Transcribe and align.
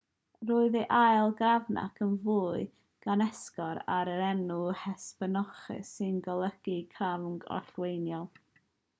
roedd 0.49 0.75
ei 0.77 0.85
ail 0.99 1.33
grafanc 1.41 1.99
yn 2.05 2.13
fwy 2.23 2.63
gan 3.07 3.23
esgor 3.25 3.81
ar 3.95 4.11
yr 4.13 4.23
enw 4.29 4.57
hesperonychus 4.85 5.91
sy'n 5.99 6.17
golygu 6.29 6.79
crafanc 6.95 7.45
orllewinol 7.59 8.27